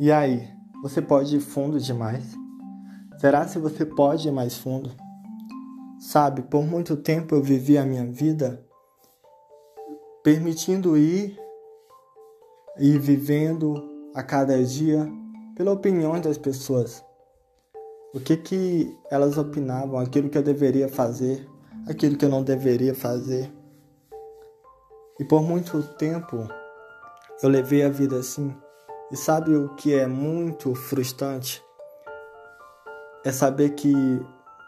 [0.00, 0.48] E aí,
[0.82, 2.34] você pode ir fundo demais?
[3.18, 4.90] Será se você pode ir mais fundo?
[6.00, 8.64] Sabe, por muito tempo eu vivi a minha vida
[10.24, 11.38] permitindo ir
[12.78, 13.74] e vivendo
[14.14, 15.06] a cada dia
[15.54, 17.04] pela opinião das pessoas.
[18.14, 21.46] O que que elas opinavam, aquilo que eu deveria fazer,
[21.86, 23.52] aquilo que eu não deveria fazer.
[25.20, 26.48] E por muito tempo
[27.42, 28.54] eu levei a vida assim.
[29.12, 31.62] E sabe o que é muito frustrante?
[33.22, 33.92] É saber que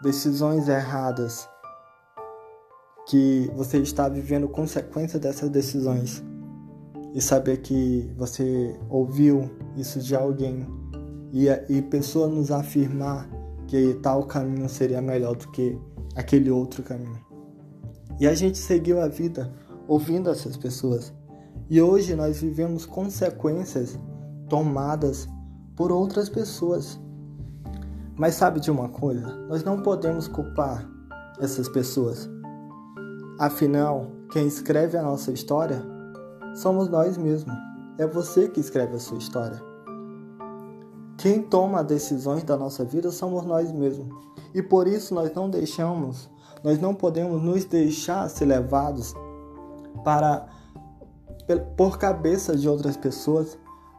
[0.02, 1.48] decisões erradas,
[3.08, 6.22] que você está vivendo consequência dessas decisões
[7.14, 10.66] e saber que você ouviu isso de alguém
[11.32, 13.26] e, e pessoa nos afirmar
[13.66, 15.78] que tal caminho seria melhor do que
[16.14, 17.24] aquele outro caminho.
[18.20, 19.50] E a gente seguiu a vida
[19.88, 21.14] ouvindo essas pessoas.
[21.70, 23.98] E hoje nós vivemos consequências
[24.48, 25.28] tomadas
[25.76, 26.98] por outras pessoas.
[28.16, 29.26] Mas sabe de uma coisa?
[29.48, 30.88] Nós não podemos culpar
[31.40, 32.28] essas pessoas.
[33.38, 35.84] Afinal, quem escreve a nossa história
[36.54, 37.56] somos nós mesmos.
[37.98, 39.60] É você que escreve a sua história.
[41.18, 44.08] Quem toma decisões da nossa vida somos nós mesmos.
[44.54, 46.30] E por isso nós não deixamos,
[46.62, 49.14] nós não podemos nos deixar ser levados
[50.04, 50.46] para
[51.76, 53.58] por cabeça de outras pessoas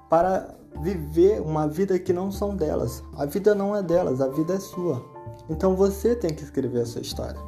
[0.10, 3.04] para viver uma vida que não são delas.
[3.18, 5.04] A vida não é delas, a vida é sua.
[5.50, 7.40] Então você tem que escrever a sua história.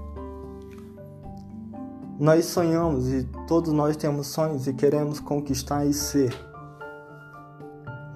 [2.20, 6.34] Nós sonhamos e todos nós temos sonhos e queremos conquistar e ser.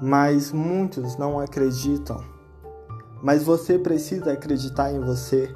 [0.01, 2.23] Mas muitos não acreditam.
[3.21, 5.53] Mas você precisa acreditar em você.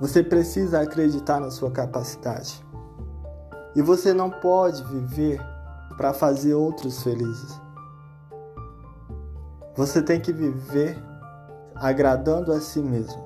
[0.00, 2.64] Você precisa acreditar na sua capacidade.
[3.74, 5.40] E você não pode viver
[5.96, 7.60] para fazer outros felizes.
[9.76, 10.96] Você tem que viver
[11.74, 13.22] agradando a si mesmo.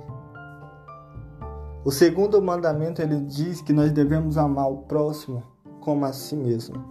[1.84, 5.42] O segundo mandamento ele diz que nós devemos amar o próximo
[5.80, 6.82] como a si mesmo.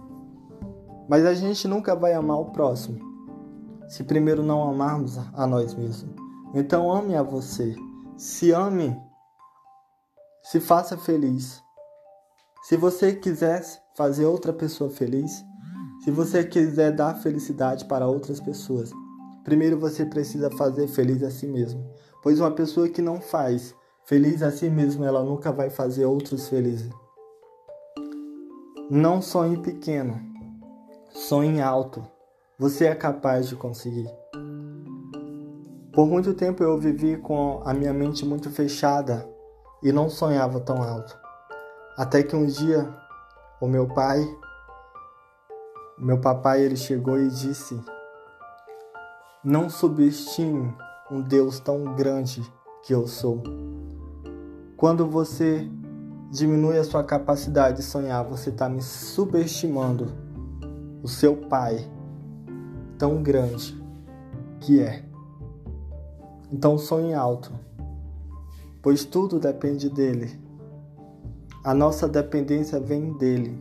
[1.08, 3.08] Mas a gente nunca vai amar o próximo
[3.88, 6.14] se primeiro não amarmos a nós mesmos.
[6.54, 7.74] Então ame a você,
[8.16, 8.96] se ame,
[10.42, 11.62] se faça feliz.
[12.62, 13.62] Se você quiser
[13.96, 15.44] fazer outra pessoa feliz,
[16.08, 18.90] se você quiser dar felicidade para outras pessoas,
[19.44, 21.86] primeiro você precisa fazer feliz a si mesmo.
[22.22, 23.74] Pois uma pessoa que não faz
[24.06, 26.90] feliz a si mesmo, ela nunca vai fazer outros felizes.
[28.88, 30.18] Não sonhe pequeno,
[31.10, 32.02] sonhe alto.
[32.58, 34.08] Você é capaz de conseguir.
[35.92, 39.28] Por muito tempo eu vivi com a minha mente muito fechada
[39.82, 41.14] e não sonhava tão alto.
[41.98, 42.88] Até que um dia
[43.60, 44.26] o meu pai,
[46.00, 47.78] meu papai, ele chegou e disse:
[49.42, 50.72] Não subestime
[51.10, 52.42] um Deus tão grande
[52.84, 53.42] que eu sou.
[54.76, 55.68] Quando você
[56.30, 60.12] diminui a sua capacidade de sonhar, você está me subestimando
[61.02, 61.90] o seu pai
[62.96, 63.76] tão grande
[64.60, 65.04] que é.
[66.52, 67.52] Então sonhe alto,
[68.82, 70.38] pois tudo depende dele.
[71.64, 73.60] A nossa dependência vem dele.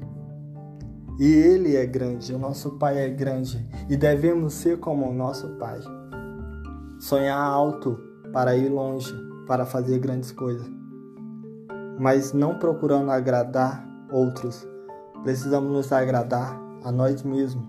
[1.20, 5.48] E ele é grande, o nosso pai é grande e devemos ser como o nosso
[5.58, 5.80] pai.
[7.00, 8.00] Sonhar alto
[8.32, 9.12] para ir longe,
[9.48, 10.70] para fazer grandes coisas.
[12.00, 14.68] Mas não procurando agradar outros,
[15.24, 17.66] precisamos nos agradar a nós mesmos,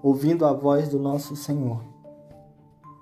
[0.00, 1.82] ouvindo a voz do nosso Senhor.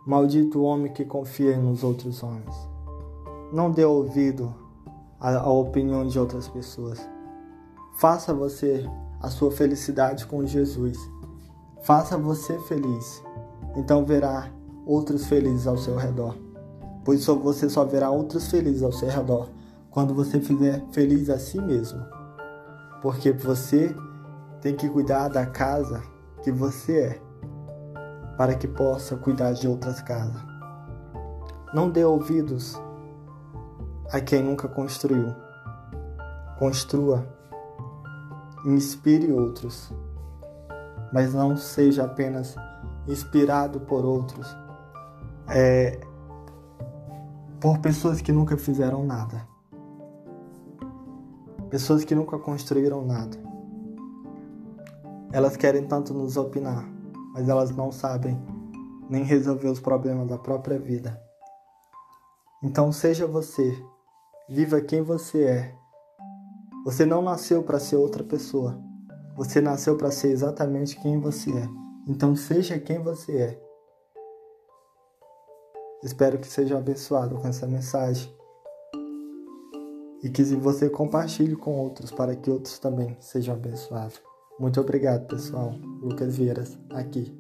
[0.07, 2.57] Maldito o homem que confia nos outros homens.
[3.53, 4.55] Não dê ouvido
[5.21, 7.07] a opinião de outras pessoas.
[7.97, 8.89] Faça você
[9.21, 10.99] a sua felicidade com Jesus.
[11.83, 13.23] Faça você feliz.
[13.77, 14.51] Então verá
[14.87, 16.37] outros felizes ao seu redor.
[17.05, 19.49] Pois só você só verá outros felizes ao seu redor
[19.91, 22.01] quando você fizer feliz a si mesmo.
[23.03, 23.95] Porque você
[24.61, 26.03] tem que cuidar da casa
[26.43, 27.23] que você é,
[28.37, 30.43] para que possa cuidar de outras casas.
[31.73, 32.81] Não dê ouvidos
[34.13, 35.35] a quem nunca construiu.
[36.59, 37.27] Construa,
[38.65, 39.93] inspire outros,
[41.13, 42.55] mas não seja apenas
[43.07, 44.47] inspirado por outros,
[45.49, 46.01] é,
[47.61, 49.47] por pessoas que nunca fizeram nada,
[51.69, 53.37] pessoas que nunca construíram nada.
[55.33, 56.85] Elas querem tanto nos opinar,
[57.33, 58.41] mas elas não sabem
[59.09, 61.21] nem resolver os problemas da própria vida.
[62.63, 63.81] Então seja você
[64.53, 65.75] Viva quem você é.
[66.85, 68.79] Você não nasceu para ser outra pessoa.
[69.37, 71.69] Você nasceu para ser exatamente quem você é.
[72.09, 73.63] Então seja quem você é.
[76.03, 78.35] Espero que seja abençoado com essa mensagem
[80.23, 84.21] e que você compartilhe com outros para que outros também sejam abençoados.
[84.59, 85.75] Muito obrigado, pessoal.
[86.03, 87.39] Lucas Vieiras aqui.